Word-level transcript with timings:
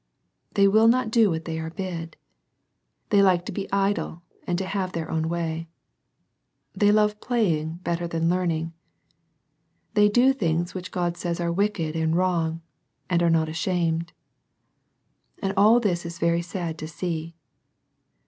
They 0.55 0.67
will 0.67 0.87
not 0.87 1.11
do 1.11 1.29
what 1.29 1.45
they 1.45 1.59
are 1.59 1.69
bid. 1.69 2.17
They 3.11 3.21
like 3.21 3.45
to 3.45 3.51
be 3.51 3.71
idle, 3.71 4.23
and 4.47 4.57
to 4.57 4.65
have 4.65 4.93
their 4.93 5.11
own 5.11 5.29
way. 5.29 5.67
They 6.73 6.91
love 6.91 7.21
playing 7.21 7.81
better 7.83 8.07
than 8.07 8.27
learning. 8.27 8.73
They 9.93 10.09
do 10.09 10.33
things 10.33 10.73
which 10.73 10.89
God 10.89 11.17
says 11.17 11.39
are 11.39 11.51
wicked 11.53 11.95
and 11.95 12.15
wrong, 12.15 12.61
and 13.11 13.21
are 13.21 13.29
not 13.29 13.47
ashamed. 13.47 14.11
And 15.37 15.53
all 15.55 15.79
this 15.79 16.03
is 16.03 16.17
very 16.17 16.41
sad 16.41 16.79
to 16.79 16.87
see. 16.87 17.35